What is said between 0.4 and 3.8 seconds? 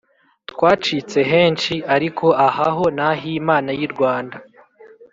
twacitse henshi ariko ahaho nahimana